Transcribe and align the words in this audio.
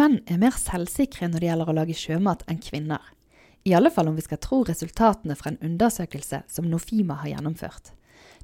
menn 0.00 0.20
er 0.24 0.38
mer 0.40 0.56
selvsikre 0.56 1.28
når 1.28 1.42
det 1.42 1.48
gjelder 1.50 1.70
å 1.70 1.76
lage 1.76 1.94
sjømat 1.98 2.44
enn 2.48 2.60
kvinner. 2.64 3.02
I 3.68 3.74
alle 3.76 3.90
fall 3.92 4.08
om 4.08 4.16
vi 4.16 4.24
skal 4.24 4.40
tro 4.40 4.62
resultatene 4.64 5.34
fra 5.36 5.50
en 5.50 5.60
undersøkelse 5.60 6.44
som 6.48 6.68
Nofima 6.70 7.18
har 7.20 7.34
gjennomført. 7.34 7.90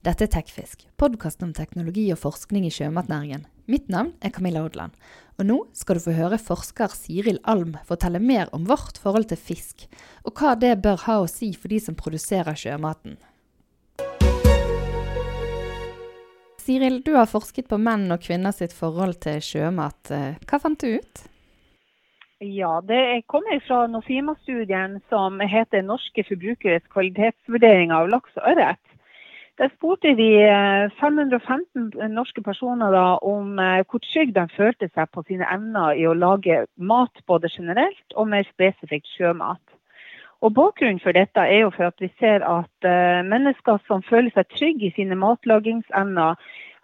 Dette 0.05 0.27
er 0.27 0.33
Tekfisk, 0.35 0.85
podkasten 1.01 1.49
om 1.49 1.55
teknologi 1.57 2.05
og 2.13 2.21
forskning 2.21 2.67
i 2.69 2.73
sjømatnæringen. 2.75 3.47
Mitt 3.73 3.89
navn 3.91 4.13
er 4.21 4.35
Camilla 4.35 4.61
Odland, 4.67 4.93
og 5.41 5.49
nå 5.49 5.57
skal 5.75 5.97
du 5.97 6.05
få 6.05 6.13
høre 6.19 6.39
forsker 6.39 6.93
Siril 6.93 7.41
Alm 7.49 7.79
fortelle 7.89 8.21
mer 8.21 8.53
om 8.55 8.67
vårt 8.69 9.01
forhold 9.01 9.31
til 9.31 9.41
fisk, 9.41 9.87
og 10.29 10.37
hva 10.37 10.53
det 10.61 10.75
bør 10.85 11.01
ha 11.07 11.17
å 11.23 11.31
si 11.31 11.49
for 11.57 11.73
de 11.73 11.81
som 11.83 11.97
produserer 11.97 12.59
sjømaten. 12.59 13.17
Siril, 16.61 17.01
du 17.01 17.15
har 17.17 17.31
forsket 17.31 17.71
på 17.71 17.81
menn 17.81 18.11
og 18.13 18.21
kvinner 18.27 18.53
sitt 18.53 18.77
forhold 18.77 19.23
til 19.25 19.41
sjømat. 19.41 20.13
Hva 20.45 20.61
fant 20.61 20.85
du 20.85 20.99
ut? 21.01 21.25
Ja, 22.39 22.81
Det 22.81 23.23
kommer 23.27 23.61
fra 23.67 23.87
Nofima-studien 23.87 25.01
som 25.09 25.41
heter 25.41 25.83
'Norske 25.83 26.25
forbrukeres 26.29 26.83
kvalitetsvurdering 26.93 27.93
av 27.93 28.09
laks 28.09 28.37
og 28.37 28.43
ørret'. 28.51 28.87
Der 29.59 29.69
spurte 29.77 30.15
vi 30.15 30.31
515 31.01 31.93
eh, 32.01 32.09
norske 32.09 32.43
personer 32.43 32.91
da, 32.91 33.17
om 33.23 33.59
eh, 33.59 33.85
hvor 33.89 33.99
trygge 33.99 34.35
de 34.35 34.49
følte 34.57 34.89
seg 34.95 35.09
på 35.13 35.23
sine 35.23 35.49
evner 35.49 35.97
i 35.97 36.05
å 36.07 36.13
lage 36.13 36.67
mat 36.77 37.25
både 37.27 37.49
generelt 37.49 38.13
og 38.17 38.29
mer 38.29 38.45
spesifikt 38.53 39.09
sjømat. 39.17 39.65
Og 40.45 40.55
Bakgrunnen 40.55 41.01
for 41.01 41.17
dette 41.17 41.41
er 41.41 41.61
jo 41.65 41.71
for 41.71 41.89
at 41.89 42.01
vi 42.01 42.11
ser 42.21 42.45
at 42.45 42.85
uh, 42.85 43.25
mennesker 43.25 43.79
som 43.87 44.03
føler 44.03 44.31
seg 44.35 44.45
trygge 44.53 44.87
i 44.87 44.93
sine 44.93 45.17
matlagingsevner, 45.17 46.37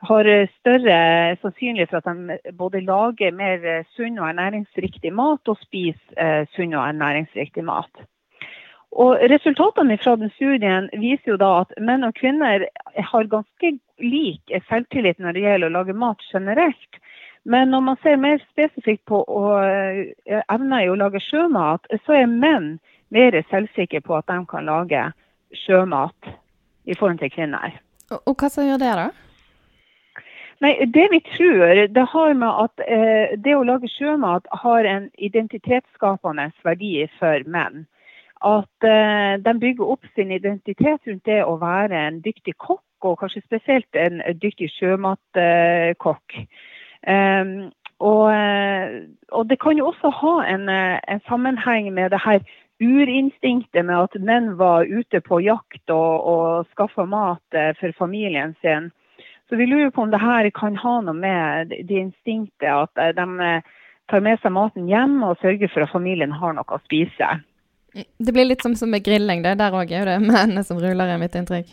har 0.02 0.28
større 0.58 0.96
sannsynlighet 1.42 1.90
for 1.90 2.02
at 2.02 2.08
de 2.10 2.52
både 2.58 2.80
lager 2.82 3.34
mer 3.34 3.84
sunn 3.94 4.18
og 4.18 4.28
ernæringsriktig 4.32 5.12
mat 5.14 5.48
og 5.48 5.60
spiser 5.62 6.18
eh, 6.18 6.48
sunn 6.56 6.74
og 6.74 6.88
ernæringsriktig 6.88 7.64
mat. 7.64 8.02
Og 8.92 9.16
Resultatene 9.30 9.96
fra 10.02 10.16
den 10.20 10.30
studien 10.34 10.90
viser 11.00 11.32
jo 11.32 11.38
da 11.40 11.52
at 11.62 11.72
menn 11.80 12.04
og 12.04 12.16
kvinner 12.18 12.66
har 13.12 13.30
ganske 13.30 13.70
lik 14.02 14.52
selvtillit 14.68 15.22
når 15.22 15.38
det 15.38 15.46
gjelder 15.46 15.70
å 15.70 15.76
lage 15.78 15.96
mat 15.96 16.20
generelt. 16.32 17.00
Men 17.44 17.72
når 17.72 17.80
man 17.86 17.98
ser 18.02 18.20
mer 18.20 18.42
spesifikt 18.50 19.04
på 19.08 19.22
eh, 19.62 20.42
evner 20.42 20.84
i 20.84 20.90
å 20.92 20.98
lage 20.98 21.22
sjømat, 21.24 21.88
så 22.04 22.20
er 22.20 22.30
menn 22.30 22.76
mer 23.14 23.38
selvsikre 23.50 24.02
på 24.04 24.18
at 24.18 24.28
de 24.28 24.38
kan 24.50 24.68
lage 24.68 25.08
sjømat 25.64 26.32
i 26.84 26.94
forhold 26.94 27.22
til 27.22 27.32
kvinner. 27.32 27.74
Og 28.12 28.34
hva 28.36 28.50
som 28.52 28.66
gjør 28.66 28.82
det, 28.82 28.94
da? 28.98 29.10
Nei, 30.62 30.86
Det 30.86 31.08
vi 31.10 31.20
tror, 31.20 31.86
det 31.88 32.04
har 32.12 32.34
med 32.38 32.60
at 32.64 32.82
eh, 32.86 33.34
det 33.44 33.56
å 33.58 33.64
lage 33.66 33.88
sjømat 33.90 34.46
har 34.62 34.86
en 34.86 35.08
identitetsskapende 35.18 36.52
verdi 36.62 37.08
for 37.18 37.42
menn. 37.50 37.82
At 38.46 38.86
eh, 38.86 39.42
de 39.42 39.54
bygger 39.58 39.90
opp 39.96 40.06
sin 40.14 40.30
identitet 40.30 41.02
rundt 41.10 41.26
det 41.26 41.40
å 41.42 41.56
være 41.58 41.98
en 42.06 42.22
dyktig 42.22 42.54
kokk, 42.62 42.86
og 43.02 43.18
kanskje 43.18 43.42
spesielt 43.42 43.98
en 43.98 44.22
dyktig 44.38 44.70
sjømatkokk. 44.76 46.38
Eh, 47.10 47.54
og, 48.02 48.24
eh, 48.30 49.02
og, 49.32 49.48
det 49.50 49.58
kan 49.62 49.78
jo 49.78 49.90
også 49.90 50.10
ha 50.22 50.34
en, 50.46 50.68
eh, 50.68 50.98
en 51.08 51.20
sammenheng 51.28 51.92
med 51.94 52.10
det 52.10 52.22
her 52.22 52.40
urinstinktet 52.82 53.84
med 53.84 53.98
at 53.98 54.18
menn 54.18 54.56
var 54.58 54.86
ute 54.86 55.20
på 55.20 55.38
jakt 55.42 55.90
og, 55.90 56.26
og 56.34 56.66
skaffa 56.72 57.04
mat 57.06 57.54
eh, 57.54 57.74
for 57.78 57.94
familien 57.98 58.56
sin. 58.62 58.90
Så 59.48 59.58
vi 59.60 59.66
lurer 59.66 59.90
på 59.90 60.02
om 60.02 60.10
det 60.12 60.20
her 60.22 60.48
kan 60.56 60.76
ha 60.80 60.98
noe 61.04 61.16
med 61.16 61.72
det 61.72 61.98
instinktet 61.98 62.68
at 62.70 63.00
eh, 63.00 63.14
de 63.16 63.48
eh, 63.48 63.70
tar 64.10 64.24
med 64.24 64.40
seg 64.42 64.54
maten 64.54 64.88
hjem 64.90 65.22
og 65.26 65.40
sørger 65.42 65.70
for 65.72 65.84
at 65.84 65.92
familien 65.92 66.34
har 66.36 66.56
noe 66.56 66.76
å 66.76 66.82
spise. 66.84 67.30
Det 67.92 68.32
blir 68.32 68.48
litt 68.48 68.64
som, 68.64 68.74
som 68.76 68.90
med 68.92 69.04
grilling. 69.04 69.42
Det 69.44 69.58
der 69.60 69.74
òg 69.76 69.92
er 69.92 70.04
jo 70.04 70.10
det 70.10 70.20
mennene 70.24 70.64
som 70.64 70.80
ruller, 70.80 71.12
er 71.12 71.20
mitt 71.20 71.36
inntrykk. 71.38 71.72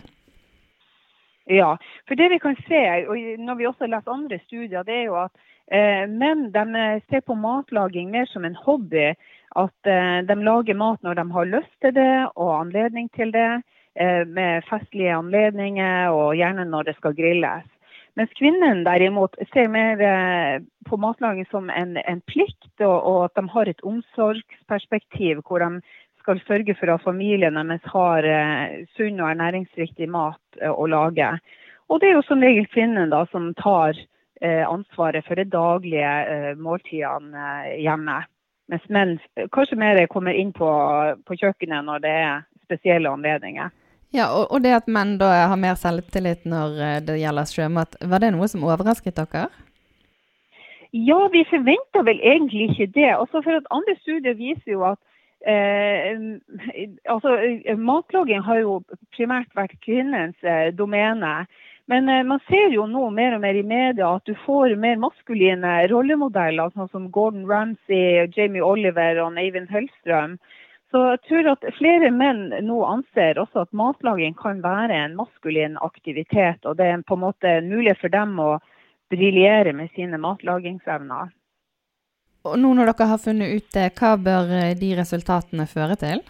Ja, 1.50 1.78
for 2.06 2.20
det 2.20 2.28
vi 2.30 2.38
kan 2.44 2.58
se, 2.68 2.82
og 3.10 3.18
når 3.42 3.56
vi 3.58 3.66
også 3.66 3.88
har 3.88 3.96
lest 3.96 4.12
andre 4.12 4.38
studier, 4.44 4.84
det 4.86 4.94
er 5.00 5.08
jo 5.08 5.16
at 5.24 5.32
eh, 5.74 6.04
menn 6.06 6.52
eh, 6.54 7.02
ser 7.10 7.24
på 7.26 7.34
matlaging 7.34 8.12
mer 8.14 8.30
som 8.30 8.46
en 8.46 8.58
hobby. 8.68 9.16
At 9.58 9.90
eh, 9.90 10.20
de 10.30 10.36
lager 10.46 10.78
mat 10.78 11.02
når 11.02 11.18
de 11.18 11.26
har 11.34 11.50
lyst 11.56 11.74
til 11.82 11.96
det 11.96 12.14
og 12.36 12.54
anledning 12.60 13.10
til 13.18 13.34
det. 13.34 13.64
Eh, 14.00 14.26
med 14.26 14.64
festlige 14.64 15.12
anledninger, 15.12 16.08
og 16.16 16.38
gjerne 16.40 16.64
når 16.72 16.86
det 16.88 16.94
skal 16.96 17.16
grilles. 17.18 17.66
Mens 18.16 18.32
kvinnen 18.40 18.86
derimot 18.86 19.34
ser 19.52 19.68
mer 19.68 20.00
eh, 20.00 20.62
på 20.88 20.96
matlaging 20.96 21.44
som 21.52 21.68
en, 21.68 21.98
en 22.00 22.22
plikt, 22.32 22.72
og, 22.80 22.96
og, 22.96 23.18
at 23.26 23.36
de 23.36 23.44
har 23.52 23.68
et 23.68 23.84
omsorgsperspektiv 23.84 25.42
hvor 25.44 25.60
de 25.60 25.82
skal 26.22 26.40
sørge 26.48 26.78
for 26.80 26.94
at 26.94 27.04
familien 27.04 27.60
deres 27.60 27.92
har 27.92 28.24
uh, 28.24 28.80
sunn 28.96 29.20
og 29.20 29.32
ernæringsriktig 29.34 30.08
mat 30.12 30.60
å 30.64 30.88
lage. 30.88 31.28
Og 31.90 32.00
det 32.00 32.10
er 32.10 32.16
jo 32.16 32.24
som 32.28 32.44
regel 32.44 32.68
kvinnen 32.72 33.12
da, 33.12 33.26
som 33.32 33.52
tar 33.60 34.00
ansvaret 34.40 35.26
for 35.28 35.36
de 35.36 35.44
daglige 35.52 36.54
måltidene 36.56 37.74
hjemme. 37.82 38.22
Mens 38.72 38.86
menn 38.88 39.18
kanskje 39.52 39.80
mer 39.82 40.00
kommer 40.08 40.38
inn 40.38 40.54
på, 40.56 40.70
på 41.28 41.40
kjøkkenet 41.42 41.88
når 41.88 42.06
det 42.06 42.14
er 42.22 42.46
spesielle 42.64 43.12
anledninger. 43.12 43.74
Ja, 44.16 44.32
og, 44.34 44.48
og, 44.50 44.64
det 44.66 44.74
at 44.74 44.88
menn 44.90 45.18
da 45.22 45.30
har 45.52 45.60
mer 45.60 45.76
selvtillit 45.78 46.48
når 46.50 46.80
eh, 46.82 47.02
det 47.06 47.20
gjelder 47.22 47.50
sjømat, 47.50 48.00
var 48.10 48.24
det 48.24 48.32
noe 48.34 48.48
som 48.50 48.66
overrasket 48.66 49.20
dere? 49.20 49.50
Ja, 50.92 51.20
vi 51.30 51.44
forventa 51.46 52.02
vel 52.06 52.18
egentlig 52.26 52.72
ikke 52.72 52.90
det. 52.96 53.12
Også 53.22 53.44
for 53.46 53.60
at 53.60 53.70
Andre 53.70 53.94
studier 54.02 54.34
viser 54.34 54.74
jo 54.74 54.88
at 54.90 55.00
eh, 55.46 56.18
altså, 57.06 57.36
matlaging 57.78 58.42
har 58.42 58.64
jo 58.64 58.80
primært 59.16 59.54
vært 59.56 59.78
kvinnens 59.86 60.38
eh, 60.42 60.72
domene. 60.74 61.46
Men 61.90 62.10
eh, 62.10 62.26
man 62.26 62.42
ser 62.50 62.74
jo 62.74 62.88
nå 62.90 63.10
mer 63.14 63.38
og 63.38 63.44
mer 63.46 63.58
i 63.58 63.66
media 63.66 64.16
at 64.16 64.26
du 64.26 64.34
får 64.46 64.76
mer 64.82 64.98
maskuline 65.02 65.76
rollemodeller, 65.94 66.74
sånn 66.74 66.90
som 66.94 67.10
Gordon 67.14 67.46
Ramsay, 67.50 68.26
Jamie 68.36 68.66
Oliver 68.66 69.22
og 69.22 69.38
Eivind 69.38 69.70
Hellstrøm. 69.74 70.40
Så 70.90 71.02
jeg 71.12 71.20
tror 71.28 71.52
at 71.52 71.66
flere 71.78 72.10
menn 72.10 72.48
nå 72.66 72.80
anser 72.88 73.38
også 73.38 73.68
at 73.68 73.76
matlaging 73.78 74.34
kan 74.40 74.64
være 74.64 74.96
en 75.06 75.18
maskulin 75.20 75.78
aktivitet, 75.86 76.66
og 76.66 76.80
det 76.80 76.88
er 76.90 77.04
på 77.06 77.18
en 77.18 77.26
måte 77.28 77.60
mulig 77.62 77.94
for 78.02 78.10
dem 78.10 78.40
å 78.42 78.56
briljere 79.14 79.74
med 79.78 79.94
sine 79.94 80.18
matlagingsevner. 80.22 81.30
Og 82.50 82.56
nå 82.58 82.74
når 82.74 82.90
dere 82.90 83.10
har 83.12 83.22
funnet 83.22 83.54
ut 83.54 83.72
det, 83.76 83.90
hva 84.00 84.16
bør 84.18 84.54
eh, 84.56 84.76
de 84.80 84.94
resultatene 84.98 85.68
føre 85.70 85.98
til? 86.00 86.24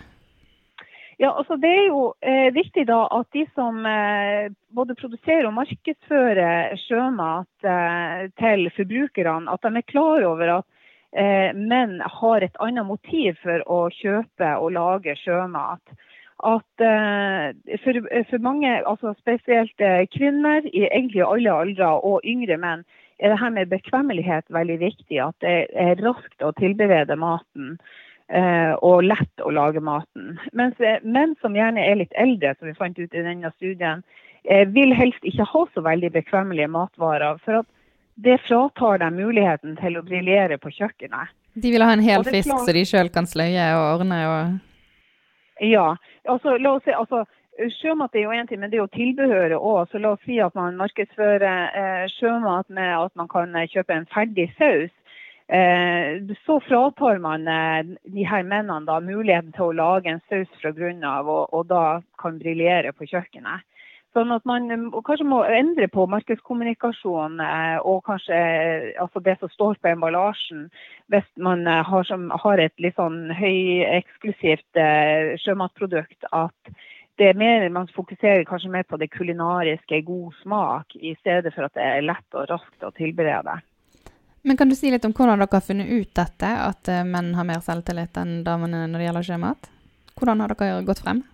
Ja, 1.20 1.34
altså 1.36 1.58
Det 1.60 1.70
er 1.70 1.86
jo 1.90 2.14
eh, 2.24 2.48
viktig 2.56 2.86
da 2.88 3.02
at 3.12 3.28
de 3.36 3.46
som 3.52 3.84
eh, 3.86 4.52
både 4.76 4.96
produserer 5.00 5.48
og 5.50 5.56
markedsfører 5.58 6.76
sjømat 6.80 7.68
eh, 7.68 8.28
til 8.40 8.70
forbrukerne, 8.76 9.52
at 9.52 9.64
de 9.68 9.82
er 9.82 9.88
klar 9.88 10.24
over 10.28 10.54
at 10.58 10.68
eh, 10.68 10.79
men 11.12 11.96
har 12.06 12.44
et 12.46 12.58
annet 12.62 12.86
motiv 12.86 13.40
for 13.42 13.64
å 13.66 13.80
kjøpe 13.90 14.52
og 14.62 14.76
lage 14.76 15.16
sjømat. 15.18 15.82
At 16.40 16.80
eh, 16.80 17.52
for, 17.84 18.00
for, 18.30 18.40
mange, 18.40 18.72
altså 18.88 19.12
spesielt 19.20 19.84
eh, 19.84 20.06
kvinner 20.16 20.64
i 20.72 20.86
egentlig 20.88 21.26
alle 21.26 21.52
aldre 21.52 21.90
og 22.00 22.24
yngre 22.24 22.56
menn, 22.58 22.86
er 23.20 23.34
det 23.34 23.40
her 23.42 23.52
med 23.52 23.72
bekvemmelighet 23.74 24.48
veldig 24.48 24.78
viktig. 24.80 25.20
At 25.20 25.36
det 25.44 25.68
er 25.76 26.00
raskt 26.00 26.46
å 26.46 26.54
tilberede 26.56 27.18
maten 27.20 27.76
eh, 28.32 28.72
og 28.80 29.04
lett 29.04 29.44
å 29.44 29.52
lage 29.52 29.84
maten. 29.84 30.38
Mens 30.56 30.80
eh, 30.80 31.04
menn 31.04 31.36
som 31.44 31.60
gjerne 31.60 31.84
er 31.84 32.00
litt 32.00 32.16
eldre, 32.16 32.56
som 32.56 32.72
vi 32.72 32.78
fant 32.78 33.00
ut 33.00 33.12
i 33.12 33.26
denne 33.26 33.52
studien, 33.58 34.06
eh, 34.48 34.64
vil 34.72 34.96
helst 34.96 35.28
ikke 35.28 35.50
ha 35.52 35.66
så 35.74 35.84
veldig 35.84 36.14
bekvemmelige 36.16 36.72
matvarer. 36.72 37.44
for 37.44 37.66
at 37.66 37.68
det 38.24 38.38
fratar 38.44 39.00
dem 39.00 39.16
muligheten 39.16 39.78
til 39.80 40.00
å 40.00 40.06
briljere 40.06 40.60
på 40.60 40.72
kjøkkenet. 40.76 41.32
De 41.60 41.72
vil 41.74 41.84
ha 41.84 41.92
en 41.96 42.04
hel 42.04 42.26
fisk 42.28 42.52
så 42.52 42.76
de 42.76 42.86
sjøl 42.88 43.12
kan 43.14 43.28
sløye 43.28 43.72
og 43.78 43.86
ordne 44.00 44.24
og 44.28 45.64
Ja. 45.64 45.96
Altså, 46.30 46.58
la 46.58 46.78
oss 46.78 46.84
si, 46.86 46.92
altså, 46.96 47.26
Sjømat 47.60 48.14
er 48.16 48.24
jo 48.24 48.32
én 48.32 48.48
ting, 48.48 48.62
men 48.62 48.72
det 48.72 48.78
er 48.78 48.86
jo 48.86 48.94
tilbehøret 48.96 49.58
òg. 49.58 49.90
Så 49.92 50.00
la 50.00 50.14
oss 50.16 50.22
si 50.24 50.38
at 50.40 50.56
man 50.56 50.78
markedsfører 50.80 51.74
eh, 51.76 52.06
sjømat 52.14 52.70
med 52.72 52.94
at 52.96 53.12
man 53.20 53.28
kan 53.28 53.52
eh, 53.56 53.68
kjøpe 53.68 53.98
en 53.98 54.08
ferdig 54.14 54.46
saus. 54.56 54.94
Eh, 55.52 56.22
så 56.46 56.60
fratar 56.64 57.20
man 57.20 57.48
eh, 57.52 57.82
de 58.16 58.24
her 58.24 58.46
mennene 58.48 58.88
da 58.88 59.02
muligheten 59.04 59.52
til 59.58 59.66
å 59.66 59.76
lage 59.76 60.14
en 60.14 60.24
saus 60.32 60.48
fra 60.62 60.72
grunnen 60.72 61.04
av, 61.04 61.28
og, 61.28 61.52
og 61.52 61.68
da 61.68 61.84
kan 62.22 62.40
briljere 62.40 62.94
på 62.96 63.10
kjøkkenet. 63.12 63.68
Sånn 64.18 64.34
at 64.34 64.46
man 64.50 64.72
eh, 64.74 64.86
kanskje 65.06 65.28
må 65.30 65.44
endre 65.46 65.86
på 65.92 66.08
markedskommunikasjonen 66.10 67.42
eh, 67.46 67.78
og 67.86 68.02
kanskje 68.08 68.36
eh, 68.36 68.88
altså 69.02 69.22
det 69.26 69.38
som 69.42 69.52
står 69.54 69.78
på 69.78 69.92
emballasjen, 69.92 70.68
hvis 71.14 71.28
man 71.38 71.66
har, 71.68 72.06
som, 72.10 72.30
har 72.44 72.62
et 72.62 72.74
litt 72.82 72.98
sånn 72.98 73.30
høyeksklusivt 73.38 74.82
sjømatprodukt. 75.44 76.26
At 76.34 76.74
det 77.20 77.32
er 77.32 77.40
mer, 77.40 77.66
man 77.74 77.90
fokuserer 77.94 78.46
kanskje 78.48 78.72
mer 78.74 78.86
på 78.88 78.98
det 78.98 79.10
kulinariske, 79.14 80.02
god 80.08 80.38
smak, 80.42 80.96
i 80.96 81.16
stedet 81.20 81.54
for 81.56 81.68
at 81.68 81.76
det 81.78 81.86
er 81.86 82.06
lett 82.06 82.38
og 82.38 82.48
raskt 82.50 82.86
å 82.86 82.94
tilberede. 82.96 83.60
Men 84.42 84.58
kan 84.58 84.70
du 84.70 84.76
si 84.78 84.92
litt 84.92 85.04
om 85.06 85.14
hvordan 85.14 85.42
dere 85.42 85.52
har 85.52 85.66
funnet 85.66 85.90
ut 85.92 86.14
dette, 86.16 86.54
at 86.70 86.90
eh, 86.90 87.04
menn 87.04 87.34
har 87.36 87.48
mer 87.48 87.60
selvtillit 87.64 88.16
enn 88.22 88.40
damene 88.46 88.86
når 88.88 89.02
det 89.02 89.10
gjelder 89.10 89.28
sjømat? 89.28 89.70
Hvordan 90.20 90.46
har 90.46 90.56
dere 90.56 90.86
gått 90.88 91.04
frem? 91.04 91.26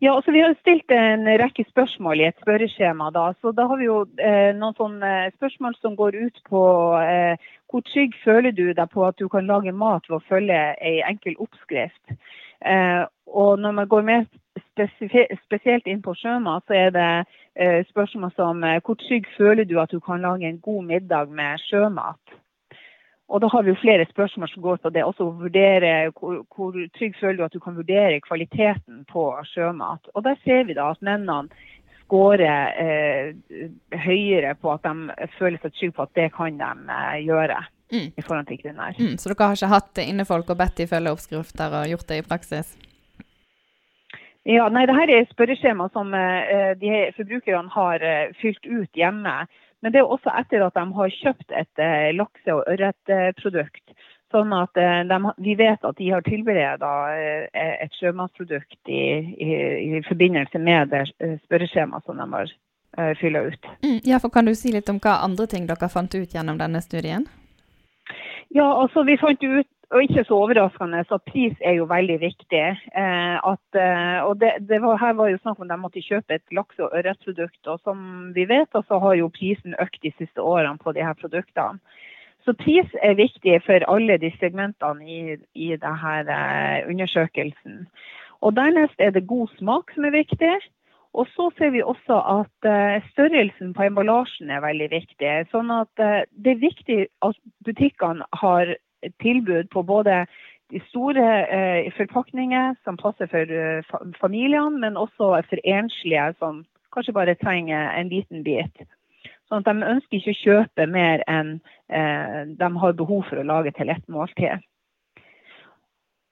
Ja, 0.00 0.16
altså 0.16 0.30
Vi 0.30 0.40
har 0.40 0.54
stilt 0.60 0.90
en 0.94 1.26
rekke 1.40 1.64
spørsmål 1.70 2.20
i 2.20 2.26
et 2.28 2.36
spørreskjema. 2.42 3.10
da, 3.10 3.32
så 3.40 3.50
da 3.52 3.66
har 3.66 3.76
vi 3.76 3.84
jo 3.84 4.06
eh, 4.22 4.54
noen 4.54 4.74
sånne 4.78 5.30
spørsmål 5.34 5.74
som 5.80 5.96
går 5.96 6.14
ut 6.14 6.38
på 6.50 6.62
eh, 7.02 7.34
hvor 7.66 7.82
trygg 7.82 8.14
føler 8.24 8.54
du 8.54 8.72
deg 8.72 8.88
på 8.94 9.06
at 9.06 9.18
du 9.18 9.26
kan 9.28 9.46
lage 9.46 9.72
mat 9.72 10.06
ved 10.08 10.20
å 10.20 10.28
følge 10.28 10.60
en 10.90 11.02
enkel 11.10 11.34
oppskrift. 11.42 12.14
Eh, 12.62 13.02
og 13.26 13.58
når 13.58 13.72
man 13.72 13.88
går 13.88 14.02
mer 14.02 14.24
spesielt 15.42 15.86
inn 15.86 16.02
på 16.02 16.14
sjømat, 16.14 16.62
så 16.66 16.78
er 16.78 16.90
det 16.94 17.10
eh, 17.58 17.82
spørsmål 17.90 18.32
som 18.36 18.64
eh, 18.64 18.78
hvor 18.84 18.94
trygg 19.02 19.26
føler 19.36 19.64
du 19.64 19.80
at 19.82 19.90
du 19.90 19.98
kan 20.00 20.22
lage 20.22 20.46
en 20.46 20.62
god 20.62 20.84
middag 20.84 21.34
med 21.34 21.58
sjømat? 21.66 22.38
Og 23.28 23.42
da 23.44 23.48
har 23.52 23.62
vi 23.62 23.74
jo 23.74 23.80
flere 23.80 24.06
spørsmål 24.08 24.48
som 24.48 24.62
går 24.64 24.78
på 24.82 24.90
det. 24.90 25.04
Også 25.04 25.26
vurdere 25.36 26.10
hvor, 26.16 26.44
hvor 26.54 26.76
trygg 26.96 27.16
føler 27.20 27.36
du 27.36 27.44
at 27.44 27.56
du 27.56 27.60
kan 27.60 27.76
vurdere 27.76 28.20
kvaliteten 28.24 29.04
på 29.12 29.24
sjømat. 29.52 30.08
Og 30.14 30.24
der 30.24 30.38
ser 30.44 30.64
vi 30.64 30.76
da 30.78 30.90
at 30.94 31.02
mennene 31.04 31.42
skårer 32.04 32.72
eh, 32.80 33.68
høyere 34.06 34.54
på 34.56 34.72
at 34.72 34.86
de 34.88 35.28
føler 35.36 35.60
seg 35.60 35.74
trygge 35.76 35.96
på 35.98 36.06
at 36.06 36.14
det 36.16 36.30
kan 36.36 36.56
de 36.60 36.70
eh, 37.00 37.18
gjøre. 37.28 37.64
Mm. 37.88 38.10
i 38.20 38.20
forhold 38.20 38.46
til 38.46 38.58
kvinner. 38.60 38.92
Mm, 39.00 39.14
så 39.16 39.30
dere 39.30 39.46
har 39.48 39.56
ikke 39.56 39.70
hatt 39.72 39.98
innefolk 40.02 40.50
og 40.52 40.58
bedt 40.60 40.74
de 40.76 40.86
følge 40.90 41.08
oppskrifter 41.14 41.72
og 41.72 41.88
gjort 41.88 42.10
det 42.10 42.18
i 42.20 42.26
praksis? 42.26 42.74
Ja, 44.48 44.68
nei, 44.72 44.86
det 44.88 44.96
her 44.96 45.10
er 45.12 45.24
spørreskjema 45.28 45.88
som 45.92 46.12
eh, 46.16 46.74
de 46.80 46.92
forbrukerne 47.16 47.72
har 47.72 48.04
eh, 48.04 48.34
fylt 48.40 48.64
ut 48.64 48.96
hjemme. 48.96 49.34
Men 49.82 49.94
det 49.94 50.00
er 50.00 50.10
også 50.10 50.32
etter 50.34 50.64
at 50.66 50.74
de 50.74 50.84
har 50.98 51.16
kjøpt 51.20 51.54
et 51.54 51.82
eh, 51.82 52.10
lakse- 52.16 52.54
og 52.54 52.64
ørretprodukt. 52.66 53.84
Sånn 54.32 54.52
at 54.52 54.76
eh, 54.76 55.02
de, 55.08 55.18
vi 55.44 55.54
vet 55.58 55.84
at 55.86 55.98
de 56.00 56.10
har 56.10 56.24
tilbereda 56.26 56.92
eh, 57.14 57.76
et 57.84 57.94
sjømatprodukt 58.00 58.90
i, 58.90 59.04
i, 59.38 59.50
i, 59.86 60.02
forbindelse 60.08 60.60
med 60.60 60.92
det 60.92 61.04
spørreskjemaet 61.46 62.04
som 62.04 62.18
de 62.18 62.28
har 62.34 62.56
fylla 63.20 63.44
ut. 63.46 63.66
Mm, 63.84 64.00
ja, 64.08 64.18
for 64.18 64.32
Kan 64.32 64.48
du 64.48 64.54
si 64.56 64.72
litt 64.74 64.88
om 64.90 64.98
hva 64.98 65.20
andre 65.22 65.46
ting 65.46 65.68
dere 65.68 65.90
fant 65.92 66.14
ut 66.16 66.34
gjennom 66.34 66.56
denne 66.58 66.80
studien? 66.82 67.28
Ja, 68.48 68.64
altså 68.64 69.04
Vi 69.06 69.18
fant 69.20 69.44
ut 69.44 69.68
og 69.88 70.02
ikke 70.04 70.22
så 70.28 70.36
overraskende, 70.36 71.00
så 71.08 71.16
pris 71.24 71.54
er 71.64 71.78
jo 71.78 71.86
veldig 71.88 72.18
viktig. 72.20 72.64
Eh, 73.02 73.36
at, 73.50 73.76
eh, 73.80 74.18
og 74.20 74.36
det, 74.40 74.50
det 74.68 74.82
var, 74.82 74.98
Her 75.00 75.14
var 75.16 75.30
jo 75.32 75.38
snakk 75.40 75.60
om 75.64 75.68
de 75.68 75.78
måtte 75.80 76.02
kjøpe 76.04 76.34
et 76.36 76.52
lakse- 76.52 76.84
og 76.84 76.92
ørretprodukt. 76.92 77.62
Og 77.66 77.80
som 77.80 78.32
vi 78.36 78.44
vet, 78.44 78.68
så 78.68 78.98
har 79.00 79.14
jo 79.16 79.32
prisen 79.32 79.76
økt 79.80 80.02
de 80.02 80.12
siste 80.18 80.44
årene 80.44 80.76
på 80.78 80.92
de 80.92 81.04
her 81.04 81.16
produktene. 81.16 81.80
Så 82.44 82.52
pris 82.52 82.88
er 83.02 83.16
viktig 83.16 83.62
for 83.64 83.84
alle 83.88 84.18
de 84.20 84.30
segmentene 84.38 85.08
i, 85.08 85.36
i 85.54 85.68
denne 85.76 86.12
eh, 86.36 86.84
undersøkelsen. 86.88 87.86
Og 88.44 88.56
Dernest 88.56 89.00
er 89.00 89.10
det 89.16 89.26
god 89.26 89.48
smak 89.56 89.94
som 89.94 90.04
er 90.04 90.12
viktig. 90.12 90.52
Og 91.16 91.26
så 91.32 91.48
ser 91.56 91.72
vi 91.72 91.80
også 91.82 92.18
at 92.30 92.68
uh, 92.68 93.00
størrelsen 93.10 93.72
på 93.74 93.82
emballasjen 93.88 94.50
er 94.52 94.60
veldig 94.60 94.90
viktig. 94.92 95.32
Sånn 95.50 95.72
at 95.72 95.88
det 95.96 96.52
er 96.52 96.60
viktig 96.60 96.98
at 97.24 97.40
butikkene 97.64 98.28
har 98.36 98.76
tilbud 99.22 99.70
på 99.72 99.82
både 99.82 100.26
de 100.72 100.80
store 100.88 101.26
eh, 101.48 101.88
forpakninger 101.96 102.74
som 102.84 102.98
passer 103.00 103.30
for 103.32 103.52
familiene, 104.20 104.78
men 104.80 104.96
også 105.00 105.32
for 105.48 105.64
enslige 105.64 106.32
som 106.38 106.64
kanskje 106.92 107.16
bare 107.16 107.36
trenger 107.40 107.90
en 107.96 108.08
liten 108.12 108.44
bit. 108.44 108.84
Sånn 109.48 109.64
at 109.64 109.68
De 109.68 109.92
ønsker 109.92 110.18
ikke 110.18 110.34
å 110.34 110.42
kjøpe 110.44 110.86
mer 110.92 111.22
enn 111.28 111.58
de 111.88 112.68
har 112.82 112.98
behov 112.98 113.22
for 113.30 113.40
å 113.40 113.46
lage 113.48 113.72
til 113.78 113.88
ett 113.88 114.04
måltid. 114.12 114.60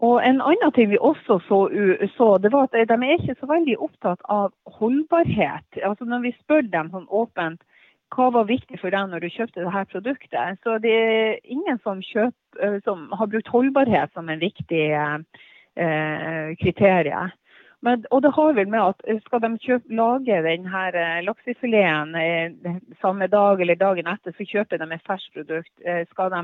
Og 0.05 0.21
En 0.21 0.43
annen 0.45 0.73
ting 0.77 0.91
vi 0.91 0.99
også 1.01 1.39
så, 1.49 1.59
så, 2.17 2.27
det 2.39 2.53
var 2.53 2.69
at 2.69 2.89
de 2.89 2.97
er 2.97 3.15
ikke 3.17 3.39
så 3.41 3.49
veldig 3.49 3.79
opptatt 3.81 4.21
av 4.29 4.53
holdbarhet. 4.79 5.81
Altså 5.83 6.05
Når 6.05 6.27
vi 6.27 6.37
spør 6.37 6.69
dem 6.69 6.91
sånn 6.93 7.09
åpent 7.09 7.63
hva 8.15 8.29
var 8.35 8.47
viktig 8.49 8.79
for 8.81 8.95
deg 8.95 9.09
når 9.11 9.25
du 9.25 9.33
kjøpte 9.33 9.65
dette 9.65 9.87
produktet, 9.91 10.61
så 10.63 10.77
det 10.83 10.93
er 10.93 11.41
ingen 11.43 11.81
som, 11.83 12.03
kjøp, 12.05 12.37
eh, 12.63 12.79
som 12.87 13.09
har 13.17 13.31
brukt 13.33 13.51
holdbarhet 13.51 14.15
som 14.15 14.31
en 14.31 14.43
viktig 14.43 14.85
eh, 14.95 16.55
kriterium. 16.63 17.35
Men, 17.85 18.07
og 18.11 18.23
det 18.25 18.33
har 18.35 18.55
vel 18.57 18.71
med 18.73 18.83
at 18.83 19.03
eh, 19.07 19.19
skal 19.27 19.43
de 19.43 19.51
kjøpe, 19.63 19.93
lage 19.99 20.39
denne 20.47 20.85
eh, 20.93 21.19
laksefileten 21.27 22.81
samme 23.03 23.29
dag 23.33 23.61
eller 23.61 23.79
dagen 23.79 24.09
etter, 24.11 24.35
så 24.37 24.49
kjøper 24.49 24.81
de 24.81 24.89
et 24.95 25.07
ferskt 25.07 25.35
produkt. 25.35 25.75
Skal 26.13 26.33
de 26.33 26.43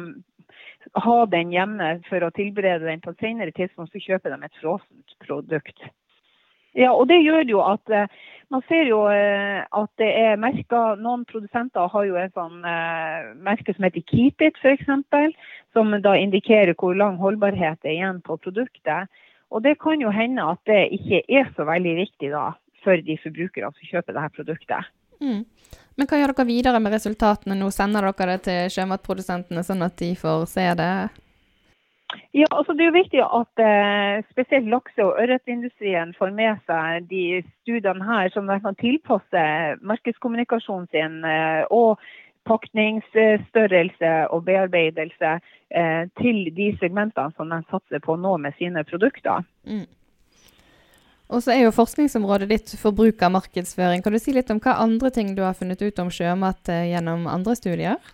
ha 1.06 1.18
den 1.30 1.54
hjemme 1.54 1.94
for 2.08 2.26
å 2.26 2.34
tilberede 2.36 2.90
den 2.90 3.02
på 3.02 3.14
et 3.14 3.24
senere 3.24 3.54
tidspunkt, 3.54 3.94
så 3.94 4.02
kjøper 4.02 4.34
de 4.34 4.46
et 4.50 4.60
frossent 4.60 5.18
produkt. 5.24 5.86
Ja, 6.78 6.92
og 6.92 7.08
det 7.10 7.20
gjør 7.20 7.44
jo 7.50 7.64
at 7.64 7.92
eh, 7.92 8.20
man 8.52 8.62
ser 8.68 8.84
jo 8.88 9.00
at 9.08 9.90
det 10.00 10.08
er 10.12 10.40
merker 10.40 10.98
Noen 11.00 11.22
produsenter 11.24 11.88
har 11.88 12.04
jo 12.04 12.18
en 12.20 12.32
sånn 12.36 12.58
merke 13.40 13.72
som 13.72 13.86
heter 13.86 14.04
Keep 14.10 14.44
It, 14.44 14.60
f.eks. 14.60 14.90
Som 15.72 15.94
da 16.04 16.12
indikerer 16.20 16.76
hvor 16.76 16.92
lang 16.92 17.16
holdbarhet 17.16 17.80
er 17.80 17.94
igjen 17.94 18.20
på 18.20 18.36
produktet. 18.36 19.08
Og 19.48 19.64
det 19.64 19.78
kan 19.80 20.00
jo 20.04 20.12
hende 20.12 20.44
at 20.44 20.60
det 20.68 20.82
ikke 20.96 21.22
er 21.28 21.48
så 21.56 21.64
veldig 21.68 21.94
viktig 22.02 22.32
da, 22.32 22.50
for 22.84 23.00
de 23.08 23.16
forbrukerne 23.24 23.72
som 23.72 23.88
kjøper 23.88 24.16
dette 24.16 24.36
produktet. 24.36 24.92
Mm. 25.22 25.42
Men 25.96 26.08
hva 26.08 26.18
gjør 26.18 26.32
dere 26.32 26.48
videre 26.48 26.80
med 26.82 26.94
resultatene 26.96 27.56
nå? 27.58 27.68
Sender 27.74 28.08
dere 28.08 28.38
det 28.38 28.46
til 28.48 28.72
sjømatprodusentene, 28.76 29.64
sånn 29.66 29.84
at 29.84 29.98
de 30.00 30.12
får 30.18 30.46
se 30.50 30.64
det? 30.78 30.94
Ja, 32.32 32.46
altså 32.50 32.72
Det 32.72 32.84
er 32.84 32.90
jo 32.90 33.00
viktig 33.02 33.22
at 33.22 33.62
eh, 33.62 34.24
spesielt 34.32 34.68
lakse- 34.72 35.04
og 35.04 35.16
ørretindustrien 35.20 36.14
får 36.18 36.34
med 36.36 36.60
seg 36.66 37.08
de 37.10 37.42
studiene 37.62 38.04
her, 38.04 38.28
som 38.34 38.46
de 38.48 38.58
kan 38.60 38.78
tilpasse 38.80 39.44
markedskommunikasjonen 39.80 40.88
sin 40.92 41.24
eh, 41.24 41.64
og 41.70 42.00
pakningsstørrelse 42.48 44.12
og 44.34 44.44
bearbeidelse 44.44 45.32
eh, 45.70 46.04
til 46.20 46.48
de 46.56 46.70
segmentene 46.80 47.34
som 47.36 47.52
de 47.52 47.60
satser 47.70 48.02
på 48.02 48.16
nå 48.16 48.36
med 48.42 48.56
sine 48.58 48.84
produkter. 48.88 49.44
Mm. 49.64 49.86
Og 51.32 51.40
så 51.42 51.54
er 51.54 51.62
jo 51.62 51.72
forskningsområdet 51.72 52.48
ditt 52.50 52.72
forbrukermarkedsføring. 52.76 54.02
Kan 54.04 54.12
du 54.12 54.20
si 54.20 54.34
litt 54.36 54.50
om 54.52 54.60
hva 54.60 54.76
andre 54.82 55.12
ting 55.14 55.32
du 55.36 55.44
har 55.46 55.56
funnet 55.56 55.80
ut 55.80 56.02
om 56.02 56.10
sjømat 56.12 56.68
eh, 56.68 56.90
gjennom 56.92 57.28
andre 57.30 57.56
studier? 57.56 58.12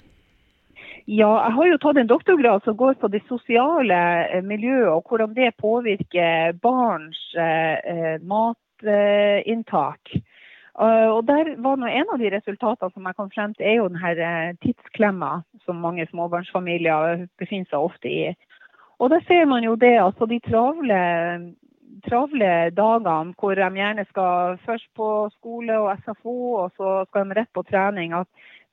Ja, 1.08 1.28
jeg 1.40 1.54
har 1.56 1.68
jo 1.70 1.76
tatt 1.80 1.96
en 1.96 2.08
doktorgrad 2.10 2.66
som 2.66 2.74
går 2.76 2.98
på 3.00 3.08
det 3.08 3.22
sosiale 3.30 3.98
eh, 4.26 4.42
miljøet 4.44 4.90
og 4.92 5.06
hvordan 5.08 5.30
det 5.32 5.54
påvirker 5.56 6.58
barns 6.60 7.20
eh, 7.32 8.18
matinntak. 8.20 10.12
Eh, 10.12 11.08
og 11.08 11.22
der 11.30 11.54
var 11.64 11.80
nå 11.80 11.88
En 11.88 12.12
av 12.12 12.20
de 12.20 12.28
resultatene 12.34 12.92
som 12.92 13.08
jeg 13.08 13.16
kom 13.16 13.30
frem 13.32 13.54
til, 13.56 13.64
er 13.64 13.78
jo 13.78 13.86
denne 13.88 14.50
uh, 14.52 14.58
tidsklemma 14.60 15.30
som 15.64 15.80
mange 15.80 16.04
småbarnsfamilier 16.10 17.24
befinner 17.40 17.72
seg 17.72 17.88
ofte 17.88 18.12
i. 18.12 18.36
Og 19.00 19.08
Der 19.08 19.24
ser 19.24 19.48
man 19.48 19.64
jo 19.64 19.78
det 19.80 19.96
at 20.02 20.20
på 20.20 20.28
de 20.28 20.42
travle, 20.44 21.00
travle 22.04 22.52
dagene 22.76 23.32
hvor 23.40 23.56
de 23.56 23.70
gjerne 23.80 24.04
skal 24.12 24.60
først 24.68 24.92
på 24.92 25.08
skole 25.38 25.80
og 25.80 26.04
SFO, 26.04 26.36
og 26.66 26.70
så 26.76 27.04
skal 27.08 27.32
de 27.32 27.40
rett 27.40 27.52
på 27.56 27.64
trening, 27.64 28.12
at 28.12 28.28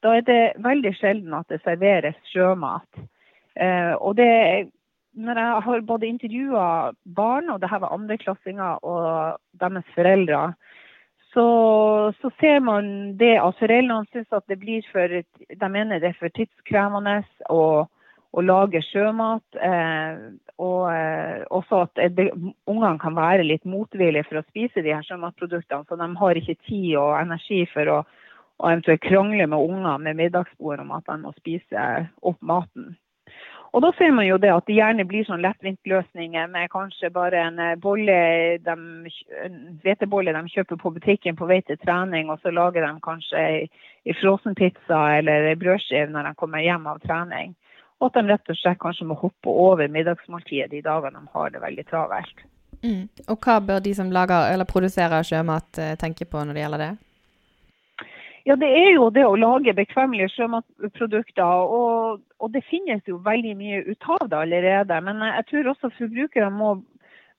da 0.05 0.15
er 0.15 0.25
det 0.27 0.41
veldig 0.61 0.93
sjelden 0.99 1.33
at 1.33 1.49
det 1.49 1.63
serveres 1.65 2.17
sjømat. 2.29 3.03
Uh, 3.55 3.95
og 3.97 4.17
det 4.19 4.71
når 5.15 5.39
jeg 5.39 5.63
har 5.65 5.83
både 5.87 6.07
intervjua 6.07 6.67
barn, 7.15 7.49
og 7.49 7.61
det 7.61 7.69
her 7.71 7.79
var 7.83 7.93
andreklassinger 7.95 8.83
og 8.83 9.37
deres 9.61 9.87
foreldre, 9.95 10.53
så, 11.35 11.47
så, 12.21 12.31
ser 12.39 12.61
man 12.63 13.17
det 13.19 13.33
at 13.39 13.59
foreldrene 13.59 14.07
syns 14.11 14.31
at 14.35 14.45
det 14.47 14.59
blir 14.61 14.85
for 14.87 15.11
De 15.11 15.69
mener 15.71 15.99
det 15.99 16.13
er 16.13 16.19
for 16.19 16.31
tidskrevende 16.31 17.17
å, 17.51 17.63
å 18.31 18.43
lage 18.43 18.79
sjømat. 18.87 19.43
Eh, 19.59 20.21
og 20.63 20.85
eh, 20.93 21.43
også 21.51 21.81
at 21.83 21.99
ungene 21.99 22.95
kan 23.01 23.17
være 23.17 23.43
litt 23.43 23.67
motvillige 23.67 24.29
for 24.29 24.39
å 24.39 24.45
spise 24.47 24.83
de 24.83 24.95
her 24.95 25.03
sjømatproduktene. 25.03 25.83
Så 25.89 25.99
de 25.99 26.07
har 26.21 26.39
ikke 26.39 26.55
tid 26.69 26.93
og 27.01 27.17
energi 27.19 27.65
for 27.73 27.91
å, 27.97 27.99
å 28.61 28.69
eventuelt 28.71 29.03
krangle 29.03 29.47
med 29.51 29.59
unger 29.59 29.97
med 30.03 30.19
middagsbord 30.19 30.83
om 30.83 30.93
at 30.95 31.07
de 31.09 31.17
må 31.23 31.33
spise 31.39 31.87
opp 32.21 32.39
maten. 32.41 32.95
Og 33.75 33.81
da 33.83 33.89
ser 33.97 34.13
man 34.15 34.23
jo 34.23 34.37
det 34.39 34.53
at 34.55 34.63
det 34.69 34.77
gjerne 34.77 35.03
blir 35.07 35.25
sånn 35.27 35.41
lettvintløsninger 35.43 36.47
med 36.53 36.71
kanskje 36.71 37.09
bare 37.11 37.41
en 37.49 37.57
eh, 37.59 37.73
bolle, 37.75 38.15
de, 38.63 38.75
de 39.83 40.43
kjøper 40.53 40.79
på 40.79 40.91
butikken 40.95 41.35
på 41.35 41.49
vei 41.49 41.59
til 41.67 41.79
trening, 41.83 42.31
og 42.31 42.39
så 42.39 42.53
lager 42.55 42.85
de 42.85 42.93
kanskje 43.03 43.43
ei 43.43 44.15
frossenpizza 44.21 45.01
eller 45.17 45.49
ei 45.49 45.59
brødskive 45.59 46.07
når 46.13 46.29
de 46.29 46.33
kommer 46.39 46.63
hjem 46.63 46.87
av 46.87 47.03
trening. 47.03 47.51
Og 47.99 48.07
at 48.07 48.19
de 48.21 48.31
rett 48.31 48.53
og 48.53 48.59
slett 48.61 48.79
kanskje 48.79 49.09
må 49.09 49.19
hoppe 49.19 49.51
over 49.51 49.91
middagsmåltidet 49.91 50.71
de 50.71 50.83
dagene 50.85 51.19
de 51.19 51.35
har 51.35 51.51
det 51.51 51.63
veldig 51.63 51.85
travelt. 51.91 52.45
Mm. 52.79 53.07
Og 53.27 53.37
hva 53.43 53.59
bør 53.59 53.83
de 53.83 53.91
som 53.97 54.11
lager 54.13 54.53
eller 54.53 54.67
produserer 54.69 55.27
sjømat 55.27 55.83
eh, 55.83 55.97
tenke 55.99 56.27
på 56.29 56.39
når 56.39 56.55
det 56.55 56.63
gjelder 56.63 56.85
det? 56.85 56.93
Ja, 58.45 58.53
det 58.61 58.67
er 58.69 58.91
jo 58.93 59.07
det 59.09 59.23
å 59.25 59.37
lage 59.41 59.73
bekvemmelige 59.73 60.29
sjømatprodukter. 60.35 61.63
Og, 61.65 62.19
og, 62.37 62.51
det 62.53 62.61
finnes 62.69 63.01
jo 63.09 63.17
veldig 63.25 63.55
mye 63.57 63.79
ut 63.87 64.09
av 64.19 64.27
det 64.29 64.37
allerede. 64.37 64.99
Men 65.07 65.23
jeg 65.25 65.47
tror 65.49 65.71
også 65.71 65.89
forbrukere 65.95 66.51
må, 66.53 66.75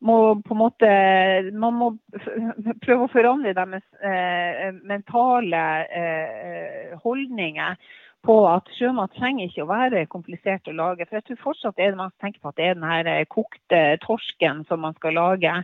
må 0.03 0.17
på 0.43 0.57
en 0.57 0.61
måte 0.61 0.91
Man 1.55 1.79
må 1.79 1.93
prøve 2.83 3.07
å 3.07 3.13
forandre 3.13 3.55
deres 3.55 3.87
eh, 4.03 4.75
mentale 4.83 5.63
eh, 5.87 6.99
holdninger 7.05 7.79
på 8.27 8.41
at 8.51 8.67
sjømat 8.75 9.15
trenger 9.15 9.47
ikke 9.47 9.63
å 9.63 9.71
være 9.71 10.07
komplisert 10.11 10.67
å 10.67 10.75
lage. 10.75 11.07
For 11.07 11.21
jeg 11.21 11.29
tror 11.29 11.45
fortsatt 11.45 11.79
er 11.79 11.95
det 11.95 12.03
man 12.03 12.15
tenker 12.19 12.43
på 12.43 12.51
at 12.51 12.59
det 12.59 12.73
er 12.73 12.81
den 12.81 12.91
her 12.91 13.13
kokte 13.31 13.85
torsken 14.03 14.67
som 14.67 14.83
man 14.83 14.99
skal 14.99 15.15
lage. 15.15 15.61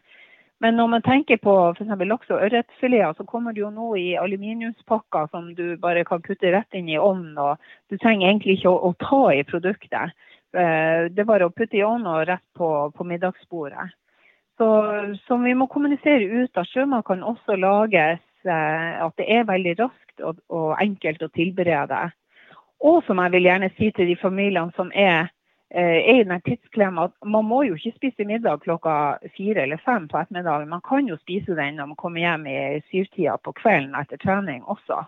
Men 0.62 0.76
når 0.78 0.90
man 0.92 1.02
tenker 1.02 1.40
på 1.42 1.52
f.eks. 1.74 1.88
laks- 2.06 2.30
og 2.30 2.44
ørretfileter, 2.46 3.16
så 3.18 3.24
kommer 3.26 3.54
det 3.54 3.64
jo 3.64 3.70
nå 3.74 3.88
i 3.98 4.12
aluminiumspakker 4.14 5.26
som 5.32 5.48
du 5.58 5.74
bare 5.82 6.04
kan 6.06 6.22
putte 6.22 6.52
rett 6.54 6.78
inn 6.78 6.90
i 6.92 7.00
ovnen. 7.02 7.34
og 7.38 7.58
Du 7.90 7.96
trenger 7.98 8.28
egentlig 8.28 8.60
ikke 8.60 8.70
å, 8.70 8.90
å 8.90 8.94
ta 9.02 9.22
i 9.34 9.42
produktet. 9.48 10.14
Eh, 10.54 11.10
det 11.10 11.24
er 11.24 11.28
bare 11.28 11.48
å 11.48 11.54
putte 11.54 11.80
i 11.80 11.82
ovnen 11.82 12.06
og 12.12 12.28
rett 12.30 12.46
på, 12.54 12.68
på 12.94 13.08
middagsbordet. 13.10 13.90
Så, 14.60 14.68
så, 15.26 15.40
vi 15.42 15.56
må 15.58 15.66
kommunisere 15.66 16.44
ut 16.44 16.58
at 16.60 16.70
sjømat 16.70 17.08
kan 17.08 17.24
også 17.26 17.56
lages 17.58 18.22
eh, 18.46 18.90
at 19.02 19.18
det 19.18 19.26
er 19.34 19.48
veldig 19.48 19.76
raskt 19.80 20.22
og, 20.22 20.38
og 20.52 20.76
enkelt 20.78 21.24
å 21.26 21.32
tilberede. 21.34 22.04
Og 22.86 23.02
som 23.06 23.18
jeg 23.18 23.34
vil 23.34 23.48
gjerne 23.50 23.72
si 23.74 23.90
til 23.96 24.12
de 24.12 24.18
familiene 24.20 24.70
som 24.78 24.94
er 24.94 25.32
er 25.74 26.20
i 26.20 26.24
den 26.24 26.40
tidsklemma 26.44 27.08
at 27.08 27.14
man 27.24 27.46
må 27.48 27.62
jo 27.64 27.76
ikke 27.78 27.96
spise 27.96 28.26
middag 28.28 28.60
klokka 28.64 29.18
fire 29.36 29.64
eller 29.64 29.80
fem 29.84 30.08
på 30.08 30.18
ettermiddagen. 30.20 30.68
Man 30.68 30.84
kan 30.84 31.08
jo 31.08 31.16
spise 31.20 31.56
den 31.56 31.80
når 31.80 31.92
man 31.92 32.00
kommer 32.00 32.20
hjem 32.20 32.46
i 32.46 32.60
syvtida 32.90 33.38
på 33.40 33.54
kvelden 33.62 33.96
etter 33.98 34.20
trening 34.20 34.62
også. 34.64 35.04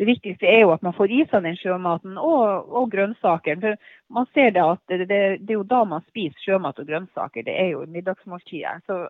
Det 0.00 0.08
viktigste 0.08 0.48
er 0.48 0.62
jo 0.64 0.72
at 0.72 0.82
man 0.82 0.94
får 0.96 1.12
i 1.12 1.22
seg 1.30 1.44
den 1.44 1.56
sjømaten 1.60 2.16
og, 2.18 2.70
og 2.72 2.90
grønnsaker. 2.92 3.60
For 3.60 3.76
man 4.16 4.28
ser 4.32 4.54
det 4.56 4.62
at 4.64 4.80
det, 4.88 4.98
det, 5.08 5.20
det, 5.42 5.50
er 5.50 5.60
jo 5.60 5.68
da 5.68 5.82
man 5.88 6.04
spiser 6.08 6.46
sjømat 6.46 6.80
og 6.80 6.88
grønnsaker. 6.88 7.44
Det 7.46 7.54
er 7.60 7.74
jo 7.74 7.84
middagsmåltidet. 7.86 8.82
Så 8.88 9.04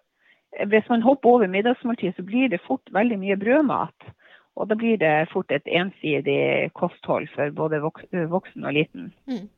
hvis 0.69 0.91
man 0.91 1.07
hopper 1.07 1.37
over 1.37 1.47
middagsmåltidet, 1.47 2.17
så 2.17 2.27
blir 2.27 2.51
det 2.53 2.61
fort 2.67 2.93
veldig 2.93 3.19
mye 3.23 3.39
brødmat. 3.41 4.11
Og 4.57 4.69
da 4.69 4.77
blir 4.77 4.99
det 5.01 5.31
fort 5.33 5.55
et 5.55 5.71
ensidig 5.71 6.73
kosthold 6.77 7.31
for 7.33 7.55
både 7.57 7.81
voksen 7.81 8.67
og 8.69 8.75
liten. 8.77 9.13
Mm. 9.31 9.49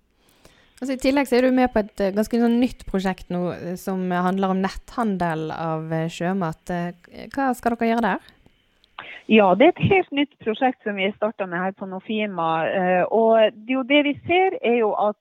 Altså, 0.81 0.97
I 0.97 1.01
tillegg 1.01 1.29
så 1.31 1.39
er 1.39 1.47
du 1.47 1.55
med 1.55 1.71
på 1.71 1.85
et 1.85 2.01
uh, 2.03 2.13
ganske 2.17 2.39
sånn 2.41 2.57
nytt 2.59 2.83
prosjekt 2.89 3.29
nå 3.33 3.43
uh, 3.53 3.75
som 3.81 4.09
handler 4.11 4.55
om 4.55 4.63
netthandel 4.65 5.53
av 5.55 5.87
uh, 5.93 6.07
sjømat. 6.11 6.73
hva 7.35 7.53
skal 7.55 7.77
dere 7.77 7.91
gjøre 7.93 8.09
der? 8.09 8.33
Ja, 9.31 9.47
det 9.57 9.67
er 9.67 9.73
et 9.73 9.93
helt 9.93 10.11
nytt 10.13 10.35
prosjekt 10.45 10.83
som 10.85 10.99
vi 10.99 11.07
har 11.07 11.15
starta 11.17 11.47
med 11.49 11.63
her 11.63 11.73
på 11.79 11.87
Nofima. 11.89 12.49
og 13.09 13.55
det 13.67 14.03
vi 14.05 14.13
ser 14.27 14.59
er 14.61 14.77
jo 14.83 14.93
at 15.01 15.17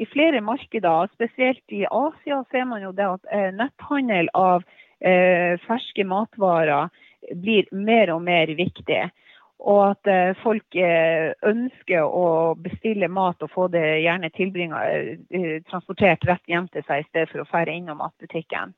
i 0.00 0.06
flere 0.08 0.40
markeder, 0.40 1.10
spesielt 1.12 1.62
i 1.68 1.84
Asia, 1.84 2.40
ser 2.50 2.64
man 2.64 2.82
jo 2.82 2.94
det 2.96 3.04
at 3.04 3.52
netthandel 3.58 4.30
av 4.34 4.64
ferske 5.68 6.06
matvarer 6.08 6.88
blir 7.36 7.68
mer 7.70 8.14
og 8.14 8.24
mer 8.24 8.54
viktig. 8.56 9.02
Og 9.62 9.82
at 9.92 10.08
eh, 10.10 10.32
folk 10.42 10.74
eh, 10.74 11.32
ønsker 11.46 12.02
å 12.02 12.54
bestille 12.58 13.06
mat 13.08 13.42
og 13.44 13.50
få 13.52 13.68
det 13.70 13.84
gjerne 14.02 14.30
eh, 14.34 15.60
transportert 15.70 16.24
rett 16.26 16.42
hjem 16.50 16.66
til 16.72 16.82
seg, 16.88 17.04
i 17.04 17.08
stedet 17.10 17.30
for 17.30 17.44
å 17.44 17.50
fære 17.50 17.76
innom 17.76 18.02
matbutikken. 18.02 18.74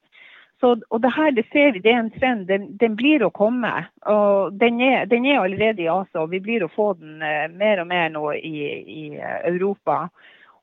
Så, 0.60 0.74
og 0.90 1.00
det 1.02 1.12
her 1.16 1.32
det 1.34 1.46
ser 1.52 1.72
vi, 1.72 1.80
det 1.82 1.92
er 1.92 2.02
en 2.02 2.12
trend. 2.14 2.44
Den, 2.48 2.68
den 2.80 2.94
blir 3.00 3.24
å 3.24 3.32
komme. 3.32 3.72
og 4.06 4.52
den 4.60 4.80
er, 4.80 5.06
den 5.06 5.24
er, 5.26 5.40
allerede 5.40 5.82
i 5.82 5.88
Asia, 5.88 6.22
og 6.22 6.30
vi 6.30 6.40
blir 6.40 6.64
å 6.64 6.72
få 6.72 6.92
den 7.00 7.18
mer 7.58 7.80
og 7.80 7.88
mer 7.90 8.12
nå 8.12 8.30
i, 8.36 8.54
i 8.84 9.04
Europa. 9.18 10.06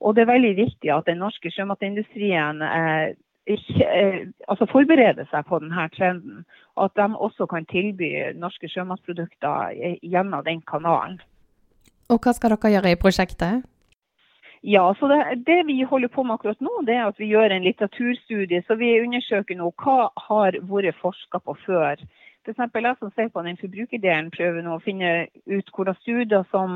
Og 0.01 0.15
det 0.15 0.23
er 0.23 0.33
veldig 0.33 0.53
viktig 0.57 0.89
at 0.93 1.09
den 1.09 1.21
norske 1.21 1.51
sjømatindustrien 1.53 2.61
eh, 2.65 3.13
ikke, 3.47 3.85
eh, 3.85 4.27
altså 4.47 4.67
forbereder 4.71 5.25
seg 5.31 5.45
på 5.49 5.59
denne 5.59 5.87
trenden. 5.95 6.45
Og 6.75 6.85
at 6.85 6.95
de 6.95 7.17
også 7.17 7.45
kan 7.49 7.65
tilby 7.65 8.11
norske 8.37 8.69
sjømatprodukter 8.69 9.73
gjennom 10.01 10.45
den 10.45 10.61
kanalen. 10.61 11.19
Og 12.09 12.19
hva 12.19 12.33
skal 12.35 12.53
dere 12.53 12.73
gjøre 12.75 12.91
i 12.91 12.99
prosjektet? 12.99 13.63
Ja, 14.63 14.93
så 14.99 15.07
det, 15.09 15.45
det, 15.47 15.65
vi 15.65 15.81
holder 15.81 16.07
på 16.07 16.23
med 16.23 16.35
akkurat 16.37 16.59
nå, 16.61 16.83
det 16.85 16.95
er 16.95 17.07
at 17.07 17.19
vi 17.19 17.31
gjør 17.31 17.49
en 17.49 17.63
litteraturstudie. 17.65 18.61
Så 18.67 18.77
vi 18.77 18.99
undersøker 19.01 19.57
nå 19.57 19.71
hva 19.81 20.11
har 20.27 20.57
vært 20.69 20.99
forska 21.01 21.41
på 21.41 21.55
før. 21.65 22.03
F.eks. 22.45 22.57
jeg 22.57 22.95
som 22.99 23.11
ser 23.15 23.27
på 23.29 23.41
den 23.45 23.57
forbrukerdelen, 23.57 24.31
prøver 24.33 24.61
nå 24.65 24.77
å 24.77 24.81
finne 24.81 25.27
ut 25.49 25.67
hvordan 25.75 25.97
studier 26.01 26.45
som, 26.53 26.71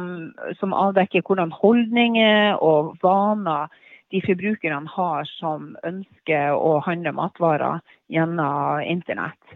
som 0.60 0.74
avdekker 0.78 1.26
hvordan 1.26 1.54
holdninger 1.54 2.58
og 2.62 2.96
vaner 3.02 3.70
de 4.14 4.22
forbrukerne 4.26 4.90
har 4.96 5.30
som 5.38 5.76
ønsker 5.88 6.56
å 6.56 6.80
handle 6.86 7.16
matvarer 7.18 7.82
gjennom 8.12 8.82
internett. 8.86 9.56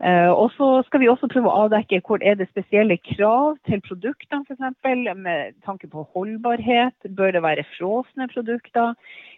Uh, 0.00 0.32
og 0.32 0.46
så 0.56 0.66
skal 0.86 1.02
vi 1.02 1.10
også 1.12 1.28
prøve 1.28 1.50
å 1.50 1.66
avdekke 1.66 1.98
hvor 2.06 2.22
er 2.24 2.38
det 2.40 2.46
spesielle 2.48 2.96
krav 3.04 3.58
til 3.68 3.82
produktene, 3.84 4.46
f.eks. 4.48 5.12
med 5.20 5.58
tanke 5.66 5.90
på 5.92 6.06
holdbarhet. 6.14 6.96
Bør 7.18 7.34
det 7.36 7.42
være 7.44 7.66
frosne 7.74 8.30
produkter? 8.32 8.94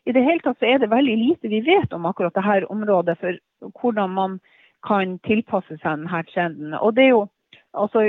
I 0.07 0.15
det 0.15 0.23
hele 0.23 0.45
tatt 0.45 0.63
så 0.63 0.71
er 0.71 0.79
det 0.79 0.93
veldig 0.93 1.17
lite 1.19 1.51
vi 1.51 1.65
vet 1.67 1.91
om 1.93 2.07
akkurat 2.07 2.39
dette 2.39 2.71
området 2.71 3.19
for 3.19 3.43
hvordan 3.81 4.15
man 4.15 4.39
kan 4.87 5.19
tilpasse 5.27 5.81
seg 5.81 6.05
denne 6.05 6.23
trenden. 6.31 6.79
Og 6.79 6.95
det 6.95 7.11
er 7.11 7.17
jo 7.17 7.29
Altså, 7.73 8.03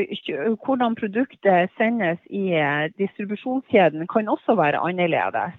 hvordan 0.65 0.95
produktet 0.99 1.71
sendes 1.79 2.19
i 2.27 2.51
eh, 2.51 2.89
distribusjonskjeden 2.99 4.09
kan 4.11 4.27
også 4.27 4.57
være 4.59 4.81
annerledes. 4.83 5.55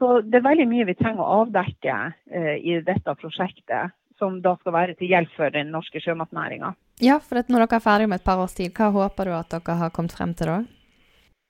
Så 0.00 0.22
det 0.24 0.40
er 0.40 0.46
veldig 0.46 0.64
mye 0.70 0.88
vi 0.88 0.96
trenger 0.96 1.20
å 1.20 1.42
avdekke 1.44 1.96
eh, 2.32 2.54
i 2.56 2.78
dette 2.84 3.14
prosjektet, 3.20 3.92
som 4.20 4.38
da 4.40 4.54
skal 4.60 4.72
være 4.72 4.96
til 4.96 5.12
hjelp 5.12 5.32
for 5.36 5.52
den 5.52 5.68
norske 5.74 6.00
sjømatnæringa. 6.00 6.72
Ja, 7.04 7.18
for 7.20 7.40
når 7.40 7.66
dere 7.66 7.78
er 7.78 7.84
ferdig 7.84 8.08
om 8.08 8.16
et 8.16 8.24
par 8.24 8.40
års 8.40 8.56
tid, 8.56 8.72
hva 8.76 8.88
håper 8.94 9.28
du 9.28 9.36
at 9.36 9.52
dere 9.52 9.76
har 9.82 9.92
kommet 9.92 10.16
frem 10.16 10.32
til 10.36 10.48
da? 10.48 10.58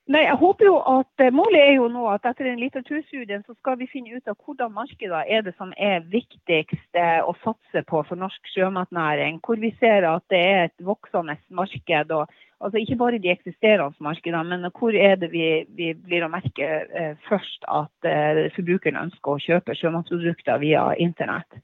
Nei, 0.09 0.23
jeg 0.25 0.37
håper 0.41 0.65
jo 0.65 0.77
at 0.89 1.21
eh, 1.21 1.33
Målet 1.33 1.61
er 1.61 1.75
jo 1.75 1.87
nå 1.91 2.07
at 2.09 2.25
etter 2.25 2.47
den 2.49 2.59
litteraturstudien 2.59 3.43
så 3.45 3.53
skal 3.59 3.77
vi 3.77 3.89
finne 3.91 4.17
ut 4.17 4.31
av 4.31 4.37
hvordan 4.41 4.73
markeder 4.73 5.27
er 5.29 5.43
det 5.45 5.53
som 5.59 5.75
er 5.77 6.01
viktigst 6.09 6.97
å 7.21 7.35
satse 7.43 7.83
på 7.85 8.01
for 8.07 8.17
norsk 8.17 8.49
sjømatnæring. 8.49 9.37
Hvor 9.45 9.61
vi 9.61 9.69
ser 9.77 10.07
at 10.09 10.25
det 10.33 10.41
er 10.41 10.63
et 10.65 10.85
voksende 10.85 11.37
marked. 11.53 12.11
og 12.11 12.33
altså 12.59 12.81
Ikke 12.81 12.97
bare 12.97 13.21
de 13.21 13.31
eksisterende 13.31 13.95
markedene, 13.99 14.43
men 14.49 14.71
hvor 14.73 14.97
er 14.97 15.15
det 15.21 15.31
vi, 15.31 15.65
vi 15.77 15.93
blir 15.93 16.25
å 16.25 16.33
merke 16.33 16.67
eh, 16.81 17.15
først 17.29 17.65
at 17.69 18.09
eh, 18.09 18.49
forbrukerne 18.57 19.07
ønsker 19.07 19.33
å 19.33 19.41
kjøpe 19.45 19.77
sjømatprodukter 19.77 20.61
via 20.65 20.91
internett. 20.97 21.61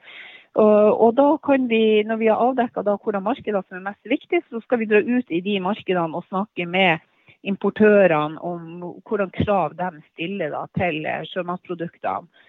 Og, 0.58 1.13
da 1.13 1.36
kan 1.46 1.67
vi, 1.70 2.01
Når 2.01 2.17
vi 2.17 2.29
har 2.32 2.39
avdekka 2.41 2.82
hvordan 2.82 3.22
markedene 3.22 3.62
som 3.67 3.77
er 3.77 3.91
mest 3.91 4.10
viktige, 4.10 4.41
så 4.50 4.62
skal 4.63 4.79
vi 4.82 4.88
dra 4.89 5.03
ut 5.06 5.29
i 5.29 5.41
de 5.41 5.60
markedene 5.62 6.17
og 6.17 6.25
snakke 6.32 6.65
med 6.65 6.98
importørene 7.46 8.41
om 8.44 8.84
hvordan 9.08 9.32
krav 9.36 9.75
de 9.77 9.89
stiller 10.13 10.53
da, 10.53 10.65
til 10.77 11.06
eh, 11.06 11.25
sjømatproduktene. 11.32 12.46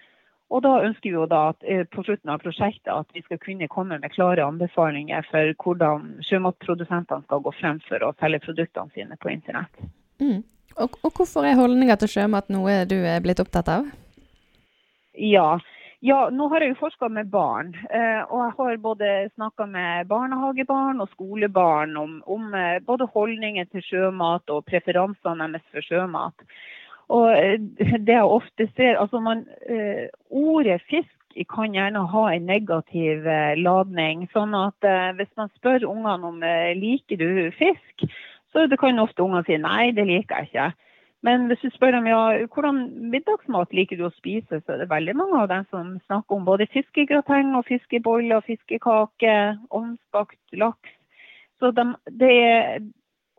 Og 0.49 0.63
da 0.65 0.79
ønsker 0.81 1.11
vi 1.11 1.13
jo 1.13 1.27
da 1.29 1.41
at 1.51 1.65
eh, 1.67 1.83
på 1.93 2.03
slutten 2.05 2.31
av 2.33 2.41
prosjektet 2.41 2.89
at 2.93 3.09
vi 3.13 3.21
skal 3.21 3.41
kunne 3.43 3.69
komme 3.69 3.99
med 4.01 4.13
klare 4.15 4.45
anbefalinger 4.45 5.27
for 5.29 5.53
hvordan 5.63 6.15
sjømatprodusentene 6.25 7.27
skal 7.27 7.43
gå 7.45 7.53
frem 7.59 7.81
for 7.85 8.05
å 8.05 8.15
selge 8.17 8.41
produktene 8.47 8.95
sine 8.95 9.19
på 9.21 9.29
internett. 9.33 9.83
Mm. 10.21 10.41
Og, 10.79 10.95
og, 11.03 11.11
hvorfor 11.13 11.45
er 11.45 11.59
holdninga 11.59 11.97
til 11.99 12.13
sjømat 12.15 12.49
noe 12.53 12.81
du 12.89 12.97
er 12.97 13.21
blitt 13.21 13.41
opptatt 13.43 13.69
av? 13.71 13.89
Ja, 15.19 15.59
ja, 15.99 16.29
nå 16.31 16.47
har 16.47 16.63
jeg 16.63 16.73
jo 16.73 16.79
forska 16.79 17.09
med 17.11 17.27
barn. 17.31 17.73
Eh, 17.91 18.21
og 18.31 18.43
jeg 18.45 18.55
har 18.57 18.81
både 18.83 19.11
snakka 19.33 19.65
med 19.67 20.07
barnehagebarn 20.07 21.03
og 21.03 21.11
skolebarn 21.11 21.97
om, 21.99 22.19
om 22.25 22.53
eh, 22.55 22.79
både 22.87 23.09
holdninger 23.13 23.67
til 23.73 23.83
sjømat 23.83 24.47
og 24.53 24.63
preferansene 24.69 25.49
deres 25.51 25.65
for 25.73 25.83
sjømat. 25.83 26.45
Og 27.11 27.27
eh, 27.35 27.59
det 28.07 28.15
jeg 28.15 28.23
ofte 28.39 28.69
ser, 28.75 28.99
altså 29.01 29.19
man, 29.19 29.45
Ordet 30.29 30.79
fisk 30.87 31.43
kan 31.51 31.75
gjerne 31.75 32.07
ha 32.11 32.23
en 32.31 32.47
negativ 32.47 33.27
ladning. 33.59 34.27
sånn 34.33 34.55
at 34.55 34.87
Hvis 35.15 35.29
man 35.37 35.51
spør 35.55 35.85
ungene 35.87 36.27
om 36.27 36.39
liker 36.79 37.19
du 37.19 37.51
fisk, 37.57 38.07
så 38.51 38.65
kan 38.79 38.99
ofte 38.99 39.23
ungene 39.23 39.43
si 39.45 39.57
nei, 39.61 39.91
det 39.91 40.07
liker 40.07 40.41
jeg 40.41 40.49
ikke. 40.49 40.71
Men 41.25 41.49
hvis 41.49 41.59
du 41.59 41.69
spør 41.73 41.91
dem 41.91 42.07
ja, 42.07 42.19
hvordan 42.53 42.77
middagsmat 43.11 43.73
liker 43.75 43.99
du 43.99 44.05
å 44.07 44.13
spise, 44.15 44.61
så 44.61 44.73
er 44.73 44.83
det 44.83 44.91
veldig 44.91 45.17
mange 45.19 45.41
av 45.41 45.49
dem 45.51 45.65
som 45.71 45.97
snakker 46.05 46.37
om 46.37 46.45
både 46.47 46.69
fiskegrateng 46.71 47.51
og 47.59 47.65
fiskeboller, 47.67 48.45
fiskekake, 48.47 49.35
ovnsbakt 49.75 50.55
laks. 50.61 50.93
Så 51.59 51.73
de, 51.75 51.85
det, 52.21 52.31
er, 52.31 52.79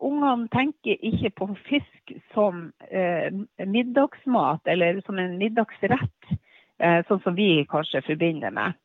ungene 0.04 0.50
tenker 0.52 1.00
ikke 1.08 1.32
på 1.40 1.48
fisk 1.70 2.14
som 2.34 2.66
eh, 2.90 3.32
middagsmat 3.64 4.68
eller 4.68 5.00
som 5.06 5.18
en 5.22 5.38
middagsrett, 5.40 6.36
eh, 6.84 7.00
sånn 7.08 7.24
som 7.24 7.38
vi 7.38 7.64
kanskje 7.70 8.04
forbinder 8.10 8.52
med. 8.52 8.76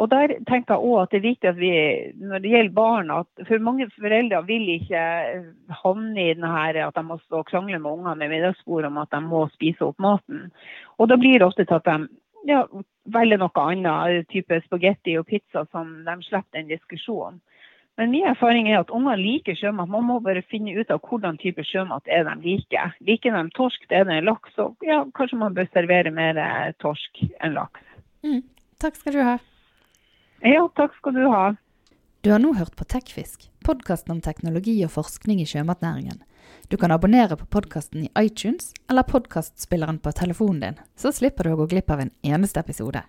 Og 0.00 0.08
der 0.08 0.32
tenker 0.48 0.74
jeg 0.74 0.80
også 0.80 1.02
at 1.02 1.10
det 1.12 1.18
er 1.18 1.26
viktig 1.26 1.48
at 1.50 1.58
vi, 1.58 1.72
når 2.16 2.40
det 2.40 2.52
gjelder 2.54 2.74
barn, 2.76 3.10
at 3.12 3.46
for 3.48 3.60
mange 3.60 3.90
foreldre 3.92 4.40
vil 4.46 4.70
ikke 4.78 5.02
havne 5.82 6.22
i 6.22 6.32
denne 6.32 6.48
her 6.48 6.80
at 6.86 6.96
de 6.96 7.04
må 7.04 7.18
stå 7.20 7.42
og 7.42 7.50
krangle 7.50 7.78
med 7.78 7.90
ungene 7.90 8.24
ved 8.24 8.32
middagsbordet 8.32 8.88
om 8.88 9.02
at 9.02 9.12
de 9.12 9.20
må 9.26 9.44
spise 9.52 9.84
opp 9.84 10.00
maten. 10.00 10.48
Og 10.96 11.12
da 11.12 11.20
blir 11.20 11.38
det 11.38 11.48
ofte 11.48 11.68
til 11.68 11.76
at 11.76 11.90
de 11.90 12.08
ja, 12.48 12.64
velger 13.12 13.42
noe 13.42 13.66
annet, 13.66 14.28
type 14.32 14.62
spagetti 14.64 15.18
og 15.20 15.28
pizza, 15.28 15.66
som 15.70 15.92
de 16.06 16.16
slipper 16.24 16.62
den 16.62 16.72
diskusjonen. 16.72 17.42
Men 18.00 18.08
min 18.10 18.24
erfaring 18.24 18.70
er 18.70 18.80
at 18.80 18.90
unger 18.90 19.20
liker 19.20 19.52
sjømat. 19.52 19.90
Man 19.92 20.06
må 20.08 20.16
bare 20.24 20.40
finne 20.48 20.72
ut 20.78 20.90
av 20.90 21.02
hvordan 21.04 21.36
type 21.42 21.60
sjømat 21.68 22.08
er 22.08 22.24
de 22.24 22.38
liker. 22.40 22.96
Liker 23.04 23.36
de 23.36 23.52
torsk, 23.52 23.84
det 23.90 24.00
er 24.00 24.08
det 24.08 24.22
laks, 24.24 24.56
så 24.56 24.70
ja, 24.80 25.02
kanskje 25.12 25.42
man 25.44 25.54
bør 25.54 25.68
servere 25.74 26.14
mer 26.14 26.40
torsk 26.80 27.26
enn 27.44 27.58
laks. 27.60 27.84
Mm. 28.24 28.40
Takk 28.80 28.96
skal 28.96 29.20
du 29.20 29.24
ha. 29.28 29.36
Ja, 30.42 30.68
takk 30.74 30.94
skal 30.98 31.14
du 31.14 31.26
ha. 31.30 31.54
Du 32.20 32.30
har 32.30 32.40
nå 32.42 32.52
hørt 32.58 32.74
på 32.74 32.84
Tekfisk, 32.84 33.44
podkasten 33.62 34.16
om 34.16 34.20
teknologi 34.22 34.74
og 34.82 34.90
forskning 34.90 35.38
i 35.38 35.46
sjømatnæringen. 35.46 36.18
Du 36.66 36.74
kan 36.76 36.90
abonnere 36.90 37.36
på 37.38 37.46
podkasten 37.46 38.08
i 38.08 38.10
iTunes 38.18 38.72
eller 38.90 39.06
podkastspilleren 39.06 40.00
på 40.02 40.10
telefonen 40.18 40.60
din, 40.64 40.80
så 40.98 41.14
slipper 41.14 41.46
du 41.46 41.54
å 41.54 41.60
gå 41.62 41.68
glipp 41.70 41.94
av 41.94 42.02
en 42.02 42.10
eneste 42.26 42.58
episode. 42.58 43.04